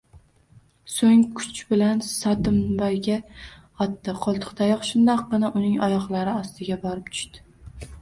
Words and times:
Soʻng 0.93 1.19
kuch 1.39 1.59
bilan 1.73 2.01
Sotimboyga 2.07 3.19
otdi, 3.39 4.17
qoʻltiqtayoq 4.27 4.85
shundoqqina 4.91 5.55
uning 5.63 5.81
oyoqlari 5.93 6.39
ostiga 6.45 6.85
borib 6.89 7.17
tushdi. 7.17 7.51